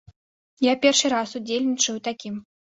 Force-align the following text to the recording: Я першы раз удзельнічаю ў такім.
Я 0.67 0.73
першы 0.85 1.13
раз 1.15 1.35
удзельнічаю 1.43 1.95
ў 1.97 2.01
такім. 2.11 2.45